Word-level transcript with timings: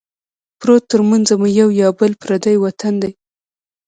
پروت 0.59 0.83
ترمنځه 0.91 1.33
مو 1.39 1.47
یو 1.59 1.69
یا 1.81 1.87
بل 1.99 2.11
پردی 2.21 2.55
وطن 2.63 2.93
دی 3.01 3.11